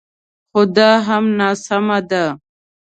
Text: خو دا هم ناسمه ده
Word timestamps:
خو 0.51 0.61
دا 0.75 0.89
هم 1.07 1.23
ناسمه 1.39 1.99
ده 2.09 2.23